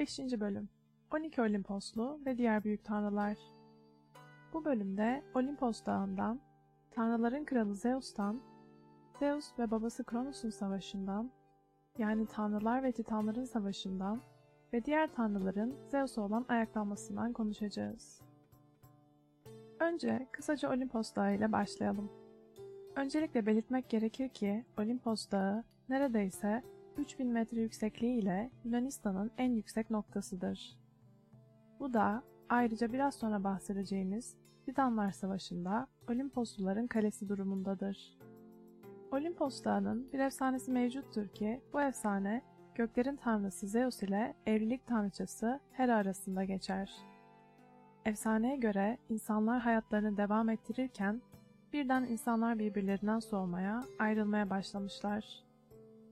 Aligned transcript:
5. 0.00 0.18
Bölüm 0.18 0.68
12 1.14 1.42
Olimposlu 1.42 2.20
ve 2.26 2.38
diğer 2.38 2.64
büyük 2.64 2.84
tanrılar 2.84 3.38
Bu 4.52 4.64
bölümde 4.64 5.24
Olimpos 5.34 5.84
dağından, 5.86 6.40
tanrıların 6.90 7.44
kralı 7.44 7.74
Zeus'tan, 7.74 8.40
Zeus 9.18 9.58
ve 9.58 9.70
babası 9.70 10.04
Kronos'un 10.04 10.50
savaşından, 10.50 11.30
yani 11.98 12.26
tanrılar 12.26 12.82
ve 12.82 12.92
titanların 12.92 13.44
savaşından 13.44 14.20
ve 14.72 14.84
diğer 14.84 15.14
tanrıların 15.14 15.74
Zeus'a 15.88 16.22
olan 16.22 16.44
ayaklanmasından 16.48 17.32
konuşacağız. 17.32 18.22
Önce 19.80 20.28
kısaca 20.32 20.72
Olimpos 20.72 21.14
Dağı 21.14 21.34
ile 21.34 21.52
başlayalım. 21.52 22.12
Öncelikle 22.96 23.46
belirtmek 23.46 23.88
gerekir 23.88 24.28
ki 24.28 24.64
Olimpos 24.78 25.30
Dağı 25.30 25.64
neredeyse 25.88 26.62
3000 27.00 27.26
metre 27.26 27.60
yüksekliği 27.60 28.22
ile 28.22 28.50
Yunanistan'ın 28.64 29.30
en 29.38 29.52
yüksek 29.52 29.90
noktasıdır. 29.90 30.78
Bu 31.80 31.94
da 31.94 32.22
ayrıca 32.48 32.92
biraz 32.92 33.14
sonra 33.14 33.44
bahsedeceğimiz 33.44 34.36
Titanlar 34.64 35.12
Savaşı'nda 35.12 35.86
Olimposluların 36.08 36.86
kalesi 36.86 37.28
durumundadır. 37.28 38.18
Olimpos 39.12 39.64
Dağı'nın 39.64 40.12
bir 40.12 40.18
efsanesi 40.18 40.70
mevcuttur 40.70 41.28
ki 41.28 41.60
bu 41.72 41.80
efsane 41.80 42.42
göklerin 42.74 43.16
tanrısı 43.16 43.66
Zeus 43.66 44.02
ile 44.02 44.34
evlilik 44.46 44.86
tanrıçası 44.86 45.60
Hera 45.72 45.96
arasında 45.96 46.44
geçer. 46.44 46.92
Efsaneye 48.04 48.56
göre 48.56 48.98
insanlar 49.08 49.60
hayatlarını 49.60 50.16
devam 50.16 50.48
ettirirken 50.48 51.22
birden 51.72 52.04
insanlar 52.04 52.58
birbirlerinden 52.58 53.18
soğumaya, 53.18 53.84
ayrılmaya 53.98 54.50
başlamışlar. 54.50 55.49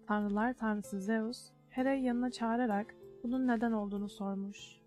Tanrılar 0.09 0.55
tanrısı 0.55 1.01
Zeus, 1.01 1.51
Hera'yı 1.69 2.03
yanına 2.03 2.30
çağırarak 2.30 2.95
bunun 3.23 3.48
neden 3.48 3.73
olduğunu 3.73 4.09
sormuş. 4.09 4.81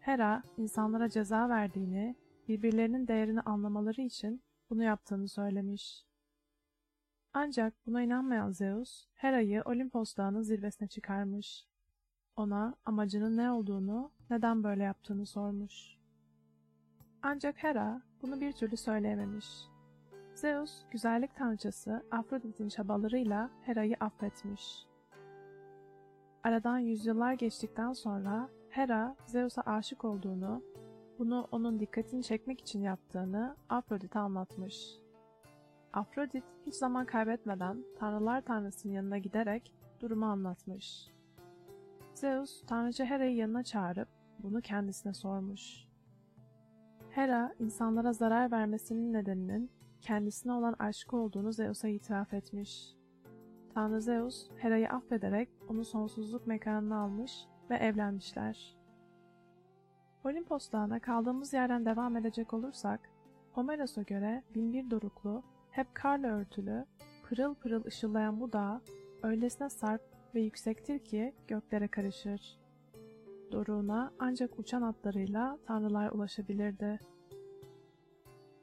Hera, 0.00 0.42
insanlara 0.56 1.08
ceza 1.08 1.48
verdiğini, 1.48 2.16
birbirlerinin 2.48 3.08
değerini 3.08 3.40
anlamaları 3.40 4.00
için 4.02 4.42
bunu 4.70 4.82
yaptığını 4.82 5.28
söylemiş. 5.28 6.04
Ancak 7.32 7.74
buna 7.86 8.02
inanmayan 8.02 8.50
Zeus, 8.50 9.06
Hera'yı 9.14 9.62
Olimpos 9.64 10.16
dağının 10.16 10.42
zirvesine 10.42 10.88
çıkarmış. 10.88 11.66
Ona 12.36 12.74
amacının 12.84 13.36
ne 13.36 13.50
olduğunu, 13.50 14.12
neden 14.30 14.64
böyle 14.64 14.82
yaptığını 14.82 15.26
sormuş. 15.26 15.98
Ancak 17.22 17.62
Hera 17.62 18.02
bunu 18.22 18.40
bir 18.40 18.52
türlü 18.52 18.76
söyleyememiş. 18.76 19.46
Zeus, 20.40 20.84
güzellik 20.90 21.34
tanrıçası 21.34 22.02
Afrodit'in 22.10 22.68
çabalarıyla 22.68 23.50
Hera'yı 23.62 23.96
affetmiş. 24.00 24.86
Aradan 26.44 26.78
yüzyıllar 26.78 27.32
geçtikten 27.32 27.92
sonra 27.92 28.48
Hera, 28.70 29.16
Zeus'a 29.26 29.62
aşık 29.62 30.04
olduğunu, 30.04 30.62
bunu 31.18 31.48
onun 31.52 31.80
dikkatini 31.80 32.22
çekmek 32.22 32.60
için 32.60 32.82
yaptığını 32.82 33.56
Afrodit'e 33.68 34.18
anlatmış. 34.18 34.98
Afrodit 35.92 36.44
hiç 36.66 36.74
zaman 36.74 37.06
kaybetmeden 37.06 37.84
tanrılar 37.98 38.40
tanrısının 38.40 38.92
yanına 38.92 39.18
giderek 39.18 39.74
durumu 40.00 40.26
anlatmış. 40.26 41.10
Zeus, 42.14 42.66
tanrıça 42.66 43.04
Hera'yı 43.04 43.36
yanına 43.36 43.62
çağırıp 43.62 44.08
bunu 44.38 44.60
kendisine 44.60 45.14
sormuş. 45.14 45.84
Hera, 47.10 47.54
insanlara 47.58 48.12
zarar 48.12 48.50
vermesinin 48.50 49.12
nedeninin 49.12 49.77
kendisine 50.00 50.52
olan 50.52 50.74
aşkı 50.78 51.16
olduğunu 51.16 51.52
Zeus'a 51.52 51.88
itiraf 51.88 52.34
etmiş. 52.34 52.94
Tanrı 53.74 54.02
Zeus, 54.02 54.50
Hera'yı 54.56 54.88
affederek 54.88 55.48
onu 55.68 55.84
sonsuzluk 55.84 56.46
mekanına 56.46 57.00
almış 57.00 57.32
ve 57.70 57.76
evlenmişler. 57.76 58.76
Olimpos 60.24 60.72
Dağı'na 60.72 61.00
kaldığımız 61.00 61.52
yerden 61.52 61.86
devam 61.86 62.16
edecek 62.16 62.54
olursak, 62.54 63.10
Homeros'a 63.52 64.02
göre 64.02 64.42
binbir 64.54 64.90
doruklu, 64.90 65.42
hep 65.70 65.94
karla 65.94 66.28
örtülü, 66.28 66.84
pırıl 67.22 67.54
pırıl 67.54 67.84
ışıldayan 67.84 68.40
bu 68.40 68.52
dağ, 68.52 68.80
öylesine 69.22 69.70
sarp 69.70 70.02
ve 70.34 70.40
yüksektir 70.40 70.98
ki 70.98 71.34
göklere 71.48 71.88
karışır. 71.88 72.58
Doruğuna 73.52 74.12
ancak 74.18 74.58
uçan 74.58 74.82
atlarıyla 74.82 75.58
tanrılar 75.66 76.10
ulaşabilirdi. 76.10 77.00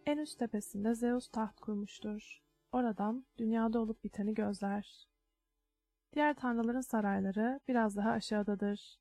En 0.06 0.18
üst 0.18 0.40
tepesinde 0.40 0.96
Zeus 0.96 1.28
taht 1.28 1.60
kurmuştur. 1.60 2.42
Oradan 2.72 3.26
dünyada 3.38 3.80
olup 3.80 4.04
biteni 4.04 4.34
gözler. 4.34 5.08
Diğer 6.14 6.34
tanrıların 6.34 6.82
sarayları 6.82 7.60
biraz 7.68 7.96
daha 7.96 8.12
aşağıdadır. 8.12 9.00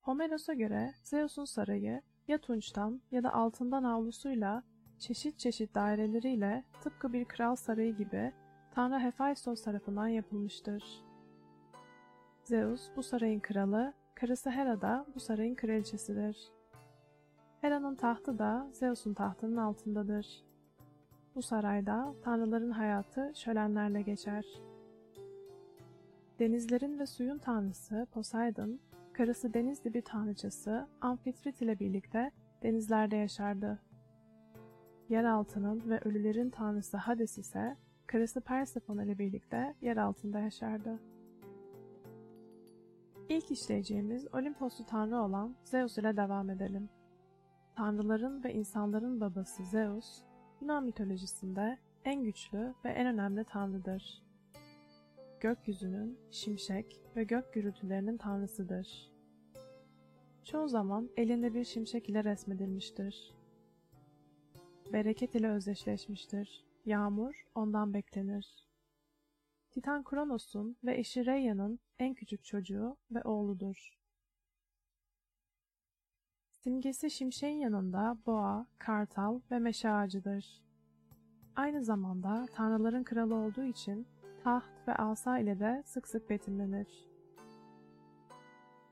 Homeros'a 0.00 0.54
göre 0.54 0.94
Zeus'un 1.02 1.44
sarayı 1.44 2.02
ya 2.28 2.38
tunçtan 2.38 3.02
ya 3.10 3.22
da 3.22 3.32
altından 3.32 3.84
avlusuyla 3.84 4.62
çeşit 4.98 5.38
çeşit 5.38 5.74
daireleriyle 5.74 6.64
tıpkı 6.80 7.12
bir 7.12 7.24
kral 7.24 7.56
sarayı 7.56 7.96
gibi 7.96 8.32
Tanrı 8.70 8.98
Hephaistos 8.98 9.62
tarafından 9.62 10.08
yapılmıştır. 10.08 11.04
Zeus 12.44 12.90
bu 12.96 13.02
sarayın 13.02 13.40
kralı, 13.40 13.94
karısı 14.14 14.50
Hera 14.50 14.80
da 14.80 15.06
bu 15.14 15.20
sarayın 15.20 15.54
kraliçesidir. 15.54 16.55
Hera'nın 17.60 17.94
tahtı 17.94 18.38
da 18.38 18.68
Zeus'un 18.72 19.14
tahtının 19.14 19.56
altındadır. 19.56 20.44
Bu 21.34 21.42
sarayda 21.42 22.14
tanrıların 22.22 22.70
hayatı 22.70 23.32
şölenlerle 23.34 24.02
geçer. 24.02 24.44
Denizlerin 26.38 26.98
ve 26.98 27.06
suyun 27.06 27.38
tanrısı 27.38 28.06
Poseidon, 28.12 28.80
karısı 29.12 29.54
deniz 29.54 29.84
dibi 29.84 30.02
tanrıçası 30.02 30.88
Amfitrit 31.00 31.62
ile 31.62 31.78
birlikte 31.78 32.30
denizlerde 32.62 33.16
yaşardı. 33.16 33.82
Yeraltının 35.08 35.90
ve 35.90 36.00
ölülerin 36.04 36.50
tanrısı 36.50 36.96
Hades 36.96 37.38
ise 37.38 37.76
karısı 38.06 38.40
Persephone 38.40 39.04
ile 39.04 39.18
birlikte 39.18 39.74
yer 39.80 39.96
altında 39.96 40.40
yaşardı. 40.40 41.00
İlk 43.28 43.50
işleyeceğimiz 43.50 44.34
Olimposlu 44.34 44.86
tanrı 44.86 45.22
olan 45.22 45.56
Zeus 45.64 45.98
ile 45.98 46.16
devam 46.16 46.50
edelim. 46.50 46.88
Tanrıların 47.76 48.44
ve 48.44 48.54
insanların 48.54 49.20
babası 49.20 49.64
Zeus, 49.64 50.22
Yunan 50.60 50.84
mitolojisinde 50.84 51.78
en 52.04 52.24
güçlü 52.24 52.74
ve 52.84 52.88
en 52.90 53.06
önemli 53.06 53.44
tanrıdır. 53.44 54.22
Gökyüzünün, 55.40 56.18
şimşek 56.30 57.00
ve 57.16 57.24
gök 57.24 57.52
gürültülerinin 57.54 58.16
tanrısıdır. 58.16 59.12
Çoğu 60.44 60.68
zaman 60.68 61.10
elinde 61.16 61.54
bir 61.54 61.64
şimşek 61.64 62.08
ile 62.08 62.24
resmedilmiştir. 62.24 63.34
Bereket 64.92 65.34
ile 65.34 65.50
özdeşleşmiştir. 65.50 66.64
Yağmur 66.84 67.46
ondan 67.54 67.94
beklenir. 67.94 68.68
Titan 69.70 70.04
Kronos'un 70.04 70.76
ve 70.84 70.98
eşi 70.98 71.26
Rheia'nın 71.26 71.78
en 71.98 72.14
küçük 72.14 72.44
çocuğu 72.44 72.96
ve 73.10 73.22
oğludur. 73.22 73.96
Simgesi 76.66 77.10
şimşeğin 77.10 77.58
yanında 77.58 78.18
boğa, 78.26 78.66
kartal 78.78 79.40
ve 79.50 79.58
meşe 79.58 79.90
ağacıdır. 79.90 80.62
Aynı 81.56 81.84
zamanda 81.84 82.46
tanrıların 82.54 83.04
kralı 83.04 83.34
olduğu 83.34 83.64
için 83.64 84.06
taht 84.44 84.88
ve 84.88 84.94
asa 84.94 85.38
ile 85.38 85.60
de 85.60 85.82
sık 85.86 86.08
sık 86.08 86.30
betimlenir. 86.30 87.08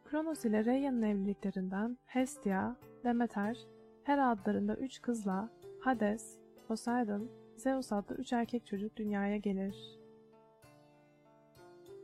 Kronos 0.05 0.45
ile 0.45 0.65
Rheia'nın 0.65 1.03
evliliklerinden 1.03 1.99
Hestia, 2.07 2.75
Demeter, 3.05 3.59
Hera 4.03 4.29
adlarında 4.29 4.77
üç 4.77 5.03
kızla 5.03 5.49
Hades, 5.81 6.39
Poseidon, 6.69 7.31
Zeus 7.57 7.93
adlı 7.93 8.15
üç 8.15 8.33
erkek 8.33 8.67
çocuk 8.67 8.97
dünyaya 8.97 9.37
gelir. 9.37 10.01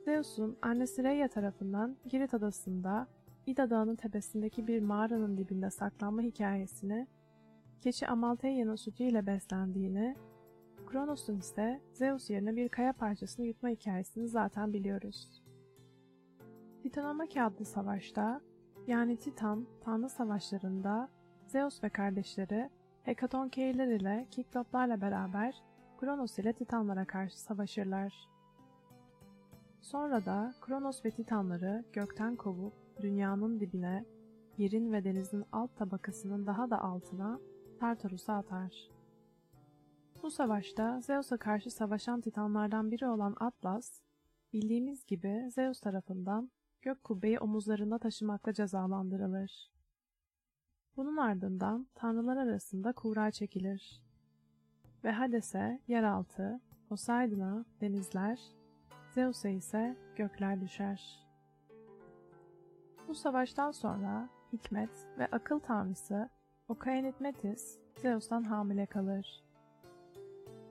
Zeus'un 0.04 0.58
annesi 0.62 1.04
Rhea 1.04 1.28
tarafından 1.28 1.96
Girit 2.08 2.34
adasında 2.34 3.06
İda 3.50 3.70
Dağı'nın 3.70 3.96
tepesindeki 3.96 4.66
bir 4.66 4.80
mağaranın 4.80 5.38
dibinde 5.38 5.70
saklanma 5.70 6.22
hikayesini, 6.22 7.06
keçi 7.80 8.08
Amaltheia'nın 8.08 8.76
sütüyle 8.76 9.26
beslendiğini, 9.26 10.16
Kronos'un 10.86 11.38
ise 11.38 11.80
Zeus 11.92 12.30
yerine 12.30 12.56
bir 12.56 12.68
kaya 12.68 12.92
parçasını 12.92 13.46
yutma 13.46 13.68
hikayesini 13.68 14.28
zaten 14.28 14.72
biliyoruz. 14.72 15.42
Titanomaki 16.82 17.42
adlı 17.42 17.64
savaşta, 17.64 18.40
yani 18.86 19.16
Titan, 19.16 19.66
Tanrı 19.84 20.08
savaşlarında 20.08 21.08
Zeus 21.46 21.84
ve 21.84 21.88
kardeşleri 21.88 22.70
Hekatonkeirler 23.02 23.86
ile 23.86 24.26
Kikloplarla 24.30 25.00
beraber 25.00 25.62
Kronos 26.00 26.38
ile 26.38 26.52
Titanlara 26.52 27.04
karşı 27.04 27.40
savaşırlar. 27.40 28.28
Sonra 29.80 30.24
da 30.24 30.54
Kronos 30.60 31.04
ve 31.04 31.10
Titanları 31.10 31.84
gökten 31.92 32.36
kovup 32.36 32.79
dünyanın 33.02 33.60
dibine, 33.60 34.04
yerin 34.58 34.92
ve 34.92 35.04
denizin 35.04 35.44
alt 35.52 35.76
tabakasının 35.76 36.46
daha 36.46 36.70
da 36.70 36.80
altına 36.82 37.40
Tartarus'a 37.80 38.34
atar. 38.34 38.90
Bu 40.22 40.30
savaşta 40.30 41.00
Zeus'a 41.00 41.36
karşı 41.36 41.70
savaşan 41.70 42.20
titanlardan 42.20 42.90
biri 42.90 43.06
olan 43.06 43.36
Atlas, 43.40 44.00
bildiğimiz 44.52 45.06
gibi 45.06 45.48
Zeus 45.50 45.80
tarafından 45.80 46.50
gök 46.82 47.04
kubbeyi 47.04 47.38
omuzlarında 47.38 47.98
taşımakla 47.98 48.52
cezalandırılır. 48.52 49.70
Bunun 50.96 51.16
ardından 51.16 51.86
tanrılar 51.94 52.36
arasında 52.36 52.92
kura 52.92 53.30
çekilir. 53.30 54.02
Ve 55.04 55.10
Hades'e 55.10 55.80
yeraltı, 55.88 56.60
Poseidon'a 56.88 57.64
denizler, 57.80 58.40
Zeus'a 59.14 59.48
ise 59.48 59.96
gökler 60.16 60.60
düşer. 60.60 61.29
Bu 63.08 63.14
savaştan 63.14 63.70
sonra 63.70 64.28
hikmet 64.52 65.08
ve 65.18 65.26
akıl 65.26 65.58
tanrısı 65.58 66.28
Okaenit 66.68 67.20
Metis 67.20 67.78
Zeus'tan 67.96 68.42
hamile 68.42 68.86
kalır. 68.86 69.44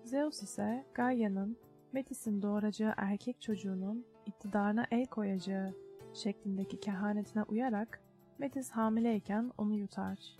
Zeus 0.03 0.43
ise 0.43 0.85
Gaia'nın 0.93 1.57
Metis'in 1.93 2.41
doğuracağı 2.41 2.93
erkek 2.97 3.41
çocuğunun 3.41 4.05
iktidarına 4.25 4.85
el 4.91 5.05
koyacağı 5.05 5.73
şeklindeki 6.13 6.79
kehanetine 6.79 7.43
uyarak 7.43 8.01
Metis 8.37 8.71
hamileyken 8.71 9.51
onu 9.57 9.75
yutar. 9.75 10.37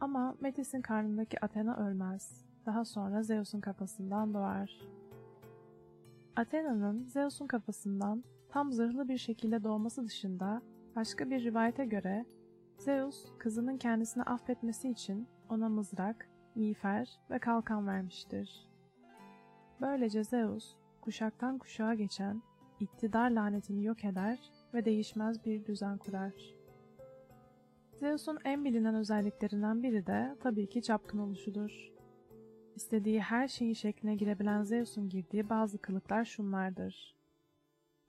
Ama 0.00 0.34
Metis'in 0.40 0.80
karnındaki 0.80 1.44
Athena 1.44 1.76
ölmez. 1.76 2.44
Daha 2.66 2.84
sonra 2.84 3.22
Zeus'un 3.22 3.60
kafasından 3.60 4.34
doğar. 4.34 4.80
Athena'nın 6.36 7.06
Zeus'un 7.06 7.46
kafasından 7.46 8.24
tam 8.48 8.72
zırhlı 8.72 9.08
bir 9.08 9.18
şekilde 9.18 9.64
doğması 9.64 10.04
dışında 10.04 10.62
başka 10.96 11.30
bir 11.30 11.44
rivayete 11.44 11.84
göre 11.84 12.26
Zeus 12.78 13.24
kızının 13.38 13.76
kendisini 13.76 14.22
affetmesi 14.22 14.90
için 14.90 15.28
ona 15.48 15.68
mızrak, 15.68 16.28
miğfer 16.54 17.20
ve 17.30 17.38
kalkan 17.38 17.86
vermiştir. 17.86 18.68
Böylece 19.80 20.24
Zeus 20.24 20.76
kuşaktan 21.00 21.58
kuşağa 21.58 21.94
geçen 21.94 22.42
iktidar 22.80 23.30
lanetini 23.30 23.84
yok 23.84 24.04
eder 24.04 24.38
ve 24.74 24.84
değişmez 24.84 25.44
bir 25.44 25.64
düzen 25.64 25.98
kurar. 25.98 26.54
Zeus'un 28.00 28.38
en 28.44 28.64
bilinen 28.64 28.94
özelliklerinden 28.94 29.82
biri 29.82 30.06
de 30.06 30.36
tabii 30.40 30.68
ki 30.68 30.82
çapkın 30.82 31.18
oluşudur. 31.18 31.92
İstediği 32.74 33.20
her 33.20 33.48
şeyin 33.48 33.72
şekline 33.72 34.14
girebilen 34.14 34.62
Zeus'un 34.62 35.08
girdiği 35.08 35.50
bazı 35.50 35.78
kılıklar 35.78 36.24
şunlardır. 36.24 37.15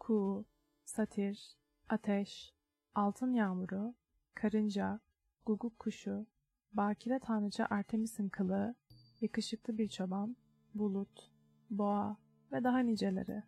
Kuğu, 0.08 0.46
satir, 0.86 1.58
ateş, 1.90 2.54
altın 2.96 3.34
yağmuru, 3.34 3.96
karınca, 4.36 5.00
guguk 5.46 5.80
kuşu, 5.80 6.26
bakire 6.74 7.20
tanrıça 7.20 7.68
Artemis'in 7.70 8.30
kılığı, 8.30 8.76
yakışıklı 9.22 9.78
bir 9.78 9.88
çoban, 9.90 10.36
bulut, 10.76 11.32
boğa 11.70 12.18
ve 12.52 12.64
daha 12.64 12.80
niceleri. 12.80 13.44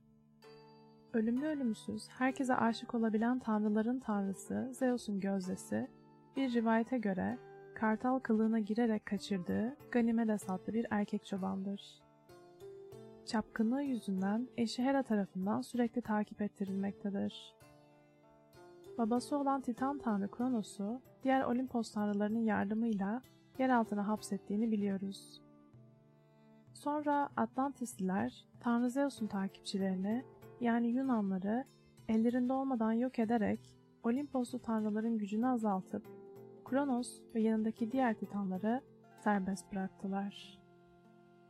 Ölümlü 1.14 1.46
ölümsüz, 1.46 2.10
herkese 2.10 2.56
aşık 2.56 2.96
olabilen 2.96 3.40
tanrıların 3.40 4.00
tanrısı 4.00 4.72
Zeus'un 4.74 5.20
gözdesi, 5.20 5.88
bir 6.36 6.54
rivayete 6.54 6.98
göre 6.98 7.38
kartal 7.76 8.20
kılığına 8.20 8.60
girerek 8.60 9.06
kaçırdığı 9.06 9.78
Ganimedes 9.92 10.50
adlı 10.50 10.74
bir 10.74 10.88
erkek 10.90 11.26
çobandır. 11.26 12.09
Çapkınlığı 13.30 13.84
yüzünden 13.84 14.48
eşi 14.58 14.84
Hera 14.84 15.04
tarafından 15.04 15.62
sürekli 15.62 16.02
takip 16.02 16.42
ettirilmektedir. 16.42 17.56
Babası 18.98 19.38
olan 19.38 19.62
Titan 19.62 19.98
tanrı 20.00 20.32
Kronos'u 20.32 21.02
diğer 21.24 21.44
Olimpos 21.44 21.92
tanrılarının 21.92 22.40
yardımıyla 22.40 23.22
yer 23.60 23.70
altına 23.70 24.08
hapsettiğini 24.08 24.72
biliyoruz. 24.72 25.42
Sonra 26.74 27.30
Atlantisliler 27.38 28.46
Tanrı 28.60 28.90
Zeus'un 28.90 29.28
takipçilerini 29.28 30.24
yani 30.62 30.88
Yunanları 30.88 31.66
ellerinde 32.08 32.54
olmadan 32.54 32.94
yok 32.94 33.20
ederek 33.20 33.76
Olimposlu 34.04 34.60
tanrıların 34.60 35.18
gücünü 35.18 35.48
azaltıp 35.48 36.08
Kronos 36.66 37.22
ve 37.36 37.42
yanındaki 37.42 37.92
diğer 37.92 38.14
titanları 38.14 38.82
serbest 39.24 39.72
bıraktılar. 39.72 40.60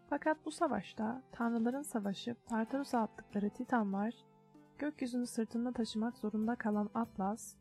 Fakat 0.09 0.45
bu 0.45 0.51
savaşta 0.51 1.21
tanrıların 1.31 1.81
savaşıp 1.81 2.47
Tartarus'a 2.47 2.99
attıkları 2.99 3.49
titanlar, 3.49 4.13
gökyüzünü 4.77 5.27
sırtında 5.27 5.71
taşımak 5.71 6.17
zorunda 6.17 6.55
kalan 6.55 6.89
Atlas 6.93 7.55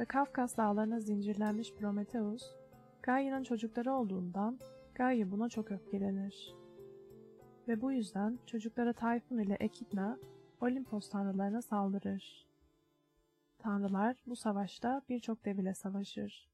ve 0.00 0.04
Kafkas 0.04 0.56
dağlarına 0.56 1.00
zincirlenmiş 1.00 1.74
Prometheus, 1.74 2.42
Gaia'nın 3.02 3.42
çocukları 3.42 3.92
olduğundan 3.92 4.58
Gaia 4.94 5.30
buna 5.30 5.48
çok 5.48 5.70
öfkelenir. 5.70 6.54
Ve 7.68 7.80
bu 7.80 7.92
yüzden 7.92 8.38
çocuklara 8.46 8.92
Tayfun 8.92 9.38
ile 9.38 9.54
Ekidna 9.54 10.18
Olimpos 10.60 11.10
tanrılarına 11.10 11.62
saldırır. 11.62 12.46
Tanrılar 13.58 14.16
bu 14.26 14.36
savaşta 14.36 15.02
birçok 15.08 15.44
dev 15.44 15.58
ile 15.58 15.74
savaşır. 15.74 16.48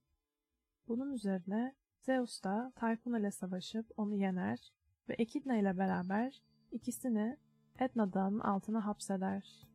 Bunun 0.88 1.12
üzerine 1.12 1.74
Zeus 2.00 2.44
da 2.44 2.72
Tayfun 2.76 3.14
ile 3.14 3.30
savaşıp 3.30 3.86
onu 3.96 4.14
yener 4.14 4.77
ve 5.08 5.14
Ekidna 5.14 5.56
ile 5.56 5.78
beraber 5.78 6.42
ikisini 6.72 7.36
Etna 7.78 8.12
Dağı'nın 8.12 8.40
altına 8.40 8.86
hapseder. 8.86 9.68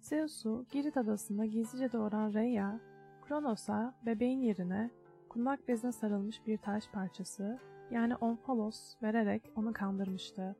Zeus'u 0.00 0.66
Girit 0.70 0.96
adasında 0.96 1.46
gizlice 1.46 1.92
doğuran 1.92 2.32
Rhea, 2.32 2.80
Kronos'a 3.22 3.94
bebeğin 4.06 4.40
yerine 4.40 4.90
kundak 5.28 5.68
bezine 5.68 5.92
sarılmış 5.92 6.46
bir 6.46 6.58
taş 6.58 6.88
parçası 6.90 7.58
yani 7.90 8.16
onfalos 8.16 8.94
vererek 9.02 9.42
onu 9.56 9.72
kandırmıştı. 9.72 10.56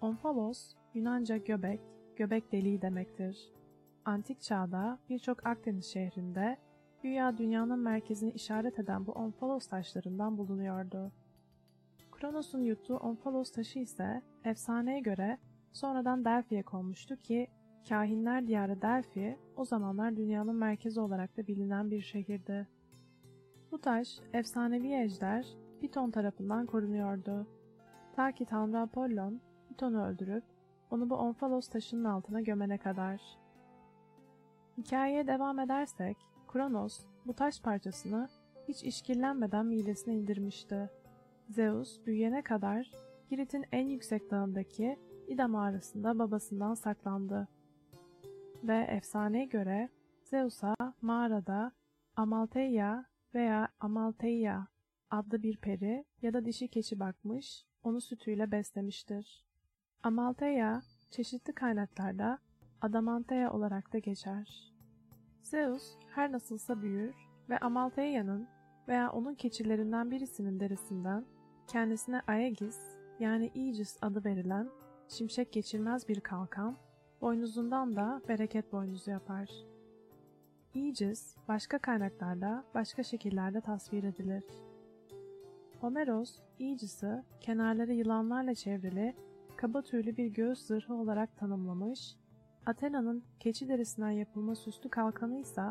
Onfalos, 0.00 0.74
Yunanca 0.94 1.36
göbek, 1.36 1.80
göbek 2.16 2.52
deliği 2.52 2.82
demektir. 2.82 3.52
Antik 4.04 4.40
çağda 4.40 4.98
birçok 5.08 5.46
Akdeniz 5.46 5.84
şehrinde 5.84 6.56
güya 7.02 7.38
dünyanın 7.38 7.78
merkezini 7.78 8.30
işaret 8.30 8.78
eden 8.78 9.06
bu 9.06 9.12
onfalos 9.12 9.66
taşlarından 9.66 10.38
bulunuyordu. 10.38 11.12
Kronos'un 12.20 12.62
yuttuğu 12.62 12.96
onfalos 12.96 13.52
taşı 13.52 13.78
ise 13.78 14.22
efsaneye 14.44 15.00
göre 15.00 15.38
sonradan 15.72 16.24
Delphi'ye 16.24 16.62
konmuştu 16.62 17.16
ki 17.16 17.48
kahinler 17.88 18.46
diyarı 18.46 18.82
Delphi 18.82 19.38
o 19.56 19.64
zamanlar 19.64 20.16
dünyanın 20.16 20.56
merkezi 20.56 21.00
olarak 21.00 21.36
da 21.36 21.46
bilinen 21.46 21.90
bir 21.90 22.00
şehirdi. 22.00 22.68
Bu 23.72 23.80
taş 23.80 24.20
efsanevi 24.32 24.92
ejder 24.94 25.46
Piton 25.80 26.10
tarafından 26.10 26.66
korunuyordu. 26.66 27.46
Ta 28.16 28.32
ki 28.32 28.44
Tanrı 28.44 28.78
Apollon 28.78 29.40
Piton'u 29.68 30.04
öldürüp 30.04 30.44
onu 30.90 31.10
bu 31.10 31.14
onfalos 31.14 31.68
taşının 31.68 32.04
altına 32.04 32.40
gömene 32.40 32.78
kadar. 32.78 33.22
Hikayeye 34.78 35.26
devam 35.26 35.58
edersek, 35.58 36.16
Kronos 36.52 37.06
bu 37.26 37.34
taş 37.34 37.62
parçasını 37.62 38.28
hiç 38.68 38.84
işkillenmeden 38.84 39.66
midesine 39.66 40.14
indirmişti. 40.14 40.90
Zeus 41.48 42.06
büyüyene 42.06 42.42
kadar 42.42 42.90
Girit'in 43.30 43.64
en 43.72 43.86
yüksek 43.86 44.30
dağındaki 44.30 44.98
İda 45.28 45.48
mağarasında 45.48 46.18
babasından 46.18 46.74
saklandı. 46.74 47.48
Ve 48.64 48.76
efsaneye 48.78 49.44
göre 49.44 49.88
Zeus'a 50.24 50.74
mağarada 51.02 51.72
Amaltheia 52.16 53.04
veya 53.34 53.68
Amaltheia 53.80 54.66
adlı 55.10 55.42
bir 55.42 55.56
peri 55.56 56.04
ya 56.22 56.32
da 56.32 56.44
dişi 56.44 56.68
keçi 56.68 57.00
bakmış, 57.00 57.64
onu 57.82 58.00
sütüyle 58.00 58.52
beslemiştir. 58.52 59.44
Amaltheia 60.02 60.80
çeşitli 61.10 61.52
kaynaklarda 61.52 62.38
Adamanteia 62.80 63.52
olarak 63.52 63.92
da 63.92 63.98
geçer. 63.98 64.72
Zeus 65.42 65.96
her 66.14 66.32
nasılsa 66.32 66.82
büyür 66.82 67.14
ve 67.48 67.58
Amaltheia'nın 67.58 68.48
veya 68.88 69.12
onun 69.12 69.34
keçilerinden 69.34 70.10
birisinin 70.10 70.60
derisinden 70.60 71.24
kendisine 71.68 72.20
Aegis 72.28 72.78
yani 73.20 73.52
Aegis 73.56 73.96
adı 74.02 74.24
verilen 74.24 74.68
şimşek 75.08 75.52
geçirmez 75.52 76.08
bir 76.08 76.20
kalkan, 76.20 76.76
boynuzundan 77.20 77.96
da 77.96 78.22
bereket 78.28 78.72
boynuzu 78.72 79.10
yapar. 79.10 79.50
Aegis 80.76 81.36
başka 81.48 81.78
kaynaklarda 81.78 82.64
başka 82.74 83.02
şekillerde 83.02 83.60
tasvir 83.60 84.04
edilir. 84.04 84.44
Homeros, 85.80 86.40
Aegis'i 86.60 87.24
kenarları 87.40 87.92
yılanlarla 87.92 88.54
çevrili 88.54 89.14
kaba 89.56 89.82
tüylü 89.82 90.16
bir 90.16 90.26
göğüs 90.26 90.66
zırhı 90.66 90.94
olarak 90.94 91.36
tanımlamış, 91.36 92.16
Athena'nın 92.66 93.24
keçi 93.40 93.68
derisinden 93.68 94.10
yapılma 94.10 94.54
süslü 94.54 94.88
kalkanı 94.88 95.38
ise 95.38 95.62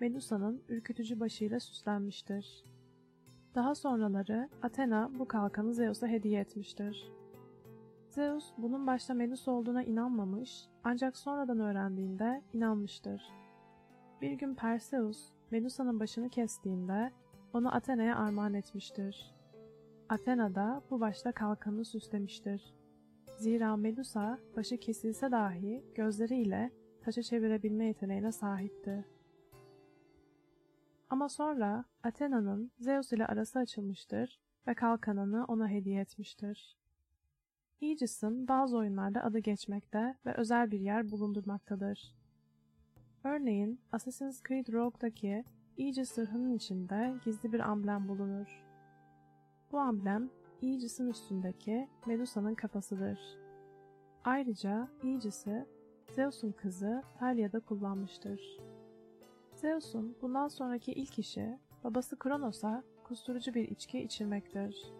Medusa'nın 0.00 0.62
ürkütücü 0.68 1.20
başıyla 1.20 1.60
süslenmiştir. 1.60 2.64
Daha 3.56 3.74
sonraları 3.74 4.48
Athena 4.62 5.10
bu 5.18 5.28
kalkanı 5.28 5.74
Zeus'a 5.74 6.08
hediye 6.08 6.40
etmiştir. 6.40 7.12
Zeus 8.08 8.52
bunun 8.58 8.86
başta 8.86 9.14
Medusa 9.14 9.50
olduğuna 9.50 9.82
inanmamış 9.82 10.68
ancak 10.84 11.16
sonradan 11.16 11.60
öğrendiğinde 11.60 12.42
inanmıştır. 12.52 13.22
Bir 14.20 14.32
gün 14.32 14.54
Perseus 14.54 15.32
Medusa'nın 15.50 16.00
başını 16.00 16.28
kestiğinde 16.28 17.12
onu 17.52 17.74
Athena'ya 17.74 18.16
armağan 18.16 18.54
etmiştir. 18.54 19.34
Athena 20.08 20.54
da 20.54 20.82
bu 20.90 21.00
başta 21.00 21.32
kalkanı 21.32 21.84
süslemiştir. 21.84 22.74
Zira 23.38 23.76
Medusa 23.76 24.38
başı 24.56 24.76
kesilse 24.76 25.30
dahi 25.30 25.84
gözleriyle 25.94 26.70
taşa 27.00 27.22
çevirebilme 27.22 27.84
yeteneğine 27.84 28.32
sahipti. 28.32 29.15
Ama 31.10 31.28
sonra 31.28 31.84
Athena'nın 32.02 32.70
Zeus 32.78 33.12
ile 33.12 33.26
arası 33.26 33.58
açılmıştır 33.58 34.40
ve 34.66 34.74
kalkanını 34.74 35.44
ona 35.44 35.68
hediye 35.68 36.00
etmiştir. 36.00 36.76
Aegis'in 37.82 38.48
bazı 38.48 38.76
oyunlarda 38.76 39.24
adı 39.24 39.38
geçmekte 39.38 40.16
ve 40.26 40.34
özel 40.34 40.70
bir 40.70 40.80
yer 40.80 41.10
bulundurmaktadır. 41.10 42.14
Örneğin 43.24 43.80
Assassin's 43.92 44.42
Creed 44.42 44.72
Rogue'daki 44.72 45.44
Aegis 45.78 46.12
zırhının 46.12 46.54
içinde 46.54 47.14
gizli 47.24 47.52
bir 47.52 47.60
amblem 47.60 48.08
bulunur. 48.08 48.64
Bu 49.72 49.78
amblem 49.78 50.30
Aegis'in 50.62 51.08
üstündeki 51.08 51.88
Medusa'nın 52.06 52.54
kafasıdır. 52.54 53.18
Ayrıca 54.24 54.88
Aegis'i 55.04 55.66
Zeus'un 56.14 56.52
kızı 56.52 57.02
Thalia'da 57.18 57.60
kullanmıştır. 57.60 58.58
Zeus'un 59.56 60.16
bundan 60.22 60.48
sonraki 60.48 60.92
ilk 60.92 61.18
işi 61.18 61.58
babası 61.84 62.18
Kronos'a 62.18 62.84
kusturucu 63.04 63.54
bir 63.54 63.68
içki 63.68 64.00
içirmektir. 64.00 64.92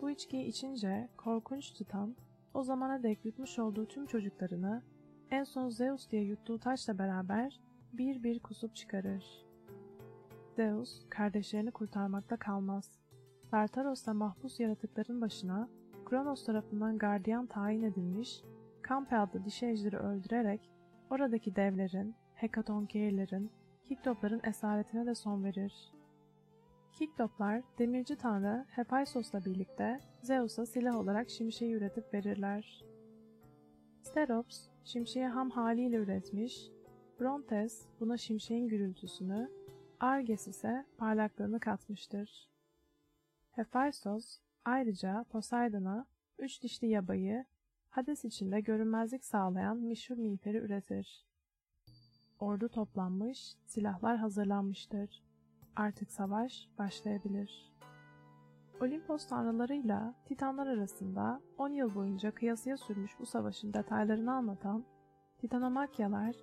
Bu 0.00 0.10
içkiyi 0.10 0.44
içince 0.44 1.08
korkunç 1.16 1.70
Titan 1.70 2.16
o 2.54 2.62
zamana 2.62 3.02
dek 3.02 3.24
yutmuş 3.24 3.58
olduğu 3.58 3.86
tüm 3.86 4.06
çocuklarını 4.06 4.82
en 5.30 5.44
son 5.44 5.68
Zeus 5.68 6.10
diye 6.10 6.24
yuttuğu 6.24 6.58
taşla 6.58 6.98
beraber 6.98 7.60
bir 7.92 8.22
bir 8.22 8.40
kusup 8.40 8.76
çıkarır. 8.76 9.46
Zeus 10.56 11.08
kardeşlerini 11.10 11.70
kurtarmakta 11.70 12.36
kalmaz. 12.36 12.90
Tartaros'ta 13.50 14.14
mahpus 14.14 14.60
yaratıkların 14.60 15.20
başına 15.20 15.68
Kronos 16.04 16.44
tarafından 16.44 16.98
gardiyan 16.98 17.46
tayin 17.46 17.82
edilmiş 17.82 18.42
Kampe 18.82 19.16
adlı 19.16 19.44
dişi 19.44 19.66
ejderi 19.66 19.96
öldürerek 19.96 20.70
oradaki 21.10 21.56
devlerin, 21.56 22.14
Hekatonkeirlerin, 22.34 23.50
Kiktopların 23.88 24.40
esaretine 24.44 25.06
de 25.06 25.14
son 25.14 25.44
verir. 25.44 25.92
Kiktoplar, 26.92 27.62
demirci 27.78 28.16
tanrı 28.16 28.66
Hephaistos'la 28.70 29.44
birlikte 29.44 30.00
Zeus'a 30.22 30.66
silah 30.66 30.96
olarak 30.96 31.30
şimşeği 31.30 31.74
üretip 31.74 32.14
verirler. 32.14 32.84
Sterops, 34.02 34.68
şimşeği 34.84 35.26
ham 35.26 35.50
haliyle 35.50 35.96
üretmiş, 35.96 36.70
Brontes 37.20 37.86
buna 38.00 38.16
şimşeğin 38.16 38.68
gürültüsünü, 38.68 39.50
Arges 40.00 40.48
ise 40.48 40.86
parlaklığını 40.98 41.60
katmıştır. 41.60 42.48
Hephaistos 43.50 44.38
ayrıca 44.64 45.24
Poseidon'a 45.30 46.06
üç 46.38 46.62
dişli 46.62 46.88
yabayı, 46.88 47.44
Hades 47.88 48.24
içinde 48.24 48.60
görünmezlik 48.60 49.24
sağlayan 49.24 49.76
meşhur 49.76 50.16
miğferi 50.16 50.56
üretir. 50.56 51.27
Ordu 52.40 52.68
toplanmış, 52.68 53.54
silahlar 53.66 54.16
hazırlanmıştır. 54.16 55.22
Artık 55.76 56.10
savaş 56.10 56.68
başlayabilir. 56.78 57.72
Olimpos 58.80 59.26
tanrılarıyla 59.26 60.14
Titanlar 60.24 60.66
arasında 60.66 61.40
10 61.58 61.68
yıl 61.68 61.94
boyunca 61.94 62.30
kıyasıya 62.30 62.76
sürmüş 62.76 63.18
bu 63.20 63.26
savaşın 63.26 63.72
detaylarını 63.72 64.32
anlatan 64.32 64.84
Titanomakyalar 65.38 66.36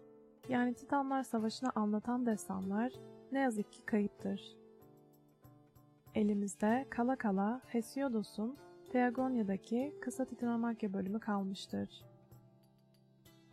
yani 0.50 0.74
Titanlar 0.74 1.24
Savaşı'nı 1.24 1.70
anlatan 1.76 2.26
destanlar 2.26 2.94
ne 3.32 3.40
yazık 3.40 3.72
ki 3.72 3.86
kayıptır. 3.86 4.58
Elimizde 6.16 6.88
kala 6.90 7.16
kala 7.16 7.62
Hesiodos'un 7.68 8.58
Theagonia'daki 8.92 9.96
kısa 10.02 10.26
Titanomakya 10.26 10.94
bölümü 10.94 11.20
kalmıştır. 11.20 12.06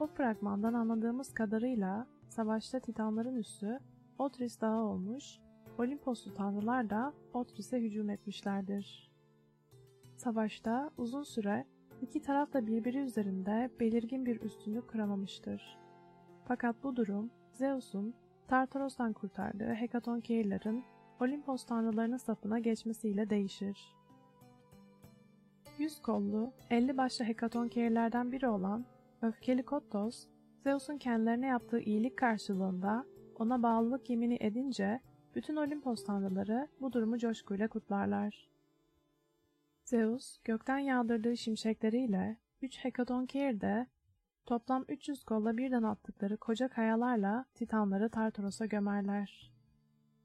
O 0.00 0.06
fragmandan 0.06 0.74
anladığımız 0.74 1.34
kadarıyla 1.34 2.06
savaşta 2.32 2.80
Titanların 2.80 3.36
üssü 3.36 3.78
Otris 4.18 4.60
Dağı 4.60 4.82
olmuş, 4.82 5.38
Olimposlu 5.78 6.34
tanrılar 6.34 6.90
da 6.90 7.12
Otris'e 7.32 7.80
hücum 7.80 8.10
etmişlerdir. 8.10 9.10
Savaşta 10.16 10.90
uzun 10.96 11.22
süre 11.22 11.66
iki 12.02 12.22
taraf 12.22 12.52
da 12.52 12.66
birbiri 12.66 12.98
üzerinde 12.98 13.70
belirgin 13.80 14.26
bir 14.26 14.40
üstünlük 14.40 14.88
kuramamıştır. 14.90 15.78
Fakat 16.44 16.76
bu 16.82 16.96
durum 16.96 17.30
Zeus'un 17.52 18.14
Tartaros'tan 18.48 19.12
kurtardığı 19.12 19.74
Hekatonkeirlerin 19.74 20.84
Olimpos 21.20 21.64
tanrılarının 21.64 22.16
safına 22.16 22.58
geçmesiyle 22.58 23.30
değişir. 23.30 23.96
Yüz 25.78 26.02
kollu, 26.02 26.52
elli 26.70 26.96
başlı 26.96 27.24
Hekatonkeirlerden 27.24 28.32
biri 28.32 28.48
olan 28.48 28.84
Öfkeli 29.22 29.62
Kottos, 29.62 30.26
Zeus'un 30.62 30.98
kendilerine 30.98 31.46
yaptığı 31.46 31.80
iyilik 31.80 32.16
karşılığında 32.16 33.06
ona 33.36 33.62
bağlılık 33.62 34.10
yemini 34.10 34.38
edince 34.40 35.00
bütün 35.34 35.56
Olimpos 35.56 36.04
tanrıları 36.04 36.68
bu 36.80 36.92
durumu 36.92 37.18
coşkuyla 37.18 37.68
kutlarlar. 37.68 38.48
Zeus, 39.84 40.38
gökten 40.44 40.78
yağdırdığı 40.78 41.36
şimşekleriyle 41.36 42.36
üç 42.62 42.84
Hekatonkeir 42.84 43.60
de 43.60 43.86
toplam 44.46 44.84
300 44.88 45.24
kolla 45.24 45.56
birden 45.56 45.82
attıkları 45.82 46.36
koca 46.36 46.68
kayalarla 46.68 47.44
Titanları 47.54 48.10
Tartaros'a 48.10 48.66
gömerler. 48.66 49.52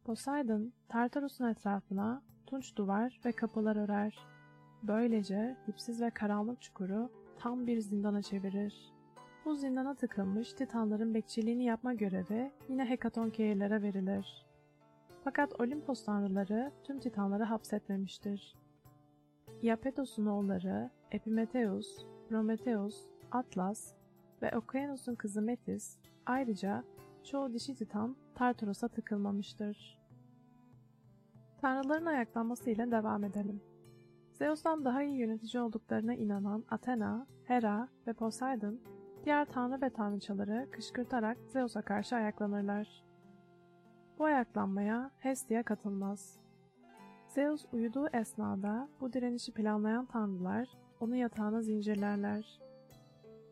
Poseidon, 0.03 0.74
Tartaros'un 0.89 1.46
etrafına 1.46 2.24
tunç 2.46 2.75
duvar 2.75 3.20
ve 3.25 3.32
kapılar 3.32 3.75
örer. 3.75 4.20
Böylece 4.84 5.58
dipsiz 5.67 6.01
ve 6.01 6.10
karanlık 6.10 6.62
çukuru 6.62 7.12
tam 7.39 7.67
bir 7.67 7.79
zindana 7.79 8.22
çevirir. 8.22 8.97
Bu 9.48 9.56
zindana 9.56 9.96
tıkılmış 9.96 10.54
Titanların 10.54 11.13
bekçiliğini 11.13 11.63
yapma 11.63 11.94
görevi 11.94 12.51
yine 12.70 12.86
Hekatonkeirlere 12.86 13.82
verilir. 13.82 14.46
Fakat 15.24 15.62
Olimpos 15.62 16.06
tanrıları 16.06 16.72
tüm 16.84 17.00
Titanları 17.00 17.44
hapsetmemiştir. 17.44 18.56
Iapetos'un 19.62 20.25
oğulları 20.25 20.89
Epimetheus, 21.12 22.06
Prometheus, 22.30 23.08
Atlas 23.32 23.94
ve 24.42 24.58
Okeanos'un 24.58 25.16
kızı 25.16 25.42
Metis, 25.42 25.98
ayrıca 26.25 26.84
çoğu 27.24 27.54
dişi 27.54 27.75
Titan 27.75 28.16
Tartaros'a 28.36 28.88
tıkılmamıştır. 28.88 30.00
Tanrıların 31.62 32.06
ayaklanmasıyla 32.06 32.92
devam 32.92 33.24
edelim. 33.24 33.62
Zeus'tan 34.34 34.86
daha 34.86 35.04
iyi 35.04 35.18
yönetici 35.18 35.63
olduklarına 35.63 36.13
inanan 36.13 36.63
Athena, 36.70 37.27
Hera 37.44 37.88
ve 38.08 38.13
Poseidon, 38.13 38.80
diğer 39.27 39.46
tanrı 39.46 39.81
ve 39.81 39.89
tanrıçaları 39.89 40.67
kışkırtarak 40.72 41.38
Zeus'a 41.48 41.81
karşı 41.81 42.15
ayaklanırlar. 42.15 43.03
Bu 44.19 44.25
ayaklanmaya 44.25 45.12
Hestia 45.17 45.63
katılmaz. 45.63 46.39
Zeus 47.27 47.65
uyuduğu 47.72 48.07
esnada 48.13 48.89
bu 49.01 49.13
direnişi 49.13 49.53
planlayan 49.53 50.05
tanrılar 50.05 50.69
onu 51.00 51.15
yatağına 51.15 51.62
zincirlerler. 51.62 52.60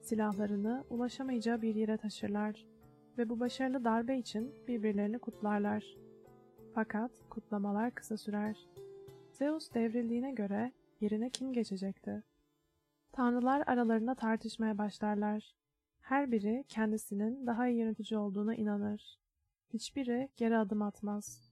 Silahlarını 0.02 0.84
ulaşamayacağı 0.90 1.62
bir 1.62 1.76
yere 1.76 1.98
taşırlar 1.98 2.66
ve 3.18 3.30
bu 3.30 3.40
başarılı 3.40 3.84
darbe 3.84 4.18
için 4.18 4.54
birbirlerini 4.68 5.20
kutlarlar. 5.20 5.98
Fakat 6.76 7.12
kutlamalar 7.30 7.92
kısa 7.92 8.18
sürer. 8.18 8.70
Zeus 9.32 9.74
devrildiğine 9.74 10.32
göre 10.32 10.72
yerine 11.02 11.30
kim 11.30 11.54
geçecekti? 11.54 12.24
Tanrılar 13.12 13.64
aralarında 13.68 14.16
tartışmaya 14.16 14.78
başlarlar. 14.78 15.65
Her 16.06 16.32
biri 16.32 16.64
kendisinin 16.70 17.48
daha 17.48 17.68
iyi 17.68 17.80
yönetici 17.80 18.20
olduğuna 18.20 18.56
inanır. 18.56 19.20
Hiçbiri 19.74 20.30
geri 20.38 20.58
adım 20.58 20.82
atmaz. 20.82 21.50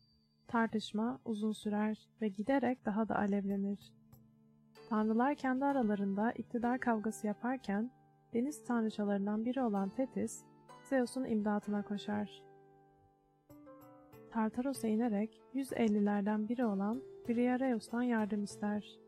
Tartışma 0.48 1.20
uzun 1.26 1.52
sürer 1.52 2.10
ve 2.22 2.28
giderek 2.28 2.86
daha 2.86 3.10
da 3.10 3.16
alevlenir. 3.16 3.94
Tanrılar 4.90 5.36
kendi 5.36 5.66
aralarında 5.66 6.32
iktidar 6.32 6.80
kavgası 6.80 7.28
yaparken 7.28 7.92
deniz 8.34 8.64
tanrıçalarından 8.64 9.46
biri 9.46 9.62
olan 9.62 9.90
Tetis, 9.90 10.44
Zeus'un 10.90 11.26
imdatına 11.26 11.84
koşar. 11.84 12.44
Tartaros'a 14.32 14.88
inerek 14.88 15.42
150'lerden 15.54 16.50
biri 16.50 16.66
olan 16.66 17.02
Briareus'tan 17.28 18.04
yardım 18.04 18.44
ister. 18.44 19.00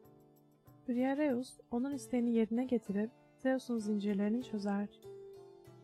Briareus 0.88 1.60
onun 1.72 1.94
isteğini 1.94 2.34
yerine 2.34 2.66
getirip 2.66 3.12
Zeus'un 3.38 3.78
zincirlerini 3.78 4.44
çözer. 4.44 5.14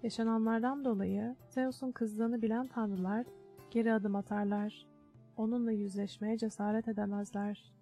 Yaşananlardan 0.03 0.85
dolayı 0.85 1.35
Zeus'un 1.49 1.91
kızdığını 1.91 2.41
bilen 2.41 2.67
tanrılar 2.67 3.25
geri 3.71 3.93
adım 3.93 4.15
atarlar. 4.15 4.87
Onunla 5.37 5.71
yüzleşmeye 5.71 6.37
cesaret 6.37 6.87
edemezler. 6.87 7.73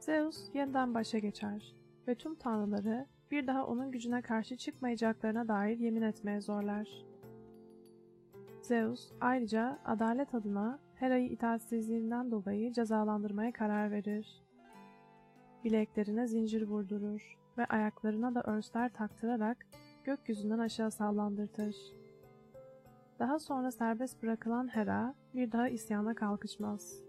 Zeus 0.00 0.54
yeniden 0.54 0.94
başa 0.94 1.18
geçer 1.18 1.74
ve 2.08 2.14
tüm 2.14 2.34
tanrıları 2.34 3.06
bir 3.30 3.46
daha 3.46 3.66
onun 3.66 3.90
gücüne 3.90 4.22
karşı 4.22 4.56
çıkmayacaklarına 4.56 5.48
dair 5.48 5.78
yemin 5.78 6.02
etmeye 6.02 6.40
zorlar. 6.40 6.88
Zeus 8.62 9.12
ayrıca 9.20 9.78
adalet 9.84 10.34
adına 10.34 10.78
Hera'yı 10.94 11.28
itaatsizliğinden 11.28 12.30
dolayı 12.30 12.72
cezalandırmaya 12.72 13.52
karar 13.52 13.90
verir. 13.90 14.42
Bileklerine 15.64 16.26
zincir 16.26 16.62
vurdurur 16.62 17.38
ve 17.58 17.64
ayaklarına 17.64 18.34
da 18.34 18.42
örsler 18.42 18.92
taktırarak 18.92 19.66
gökyüzünden 20.06 20.58
aşağı 20.58 20.90
sallandırtır. 20.90 21.76
Daha 23.18 23.38
sonra 23.38 23.70
serbest 23.70 24.22
bırakılan 24.22 24.68
Hera 24.68 25.14
bir 25.34 25.52
daha 25.52 25.68
isyana 25.68 26.14
kalkışmaz. 26.14 27.02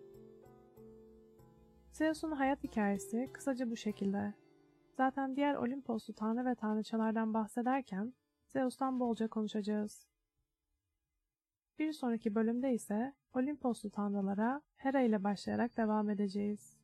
Zeus'un 1.91 2.31
hayat 2.31 2.63
hikayesi 2.63 3.29
kısaca 3.33 3.69
bu 3.71 3.75
şekilde. 3.75 4.33
Zaten 4.97 5.35
diğer 5.35 5.55
Olimposlu 5.55 6.13
tanrı 6.13 6.45
ve 6.45 6.55
tanrıçalardan 6.55 7.33
bahsederken 7.33 8.13
Zeus'tan 8.47 8.99
bolca 8.99 9.27
konuşacağız. 9.27 10.07
Bir 11.79 11.91
sonraki 11.91 12.35
bölümde 12.35 12.73
ise 12.73 13.13
Olimposlu 13.33 13.89
tanrılara 13.89 14.61
Hera 14.77 15.01
ile 15.01 15.23
başlayarak 15.23 15.77
devam 15.77 16.09
edeceğiz. 16.09 16.77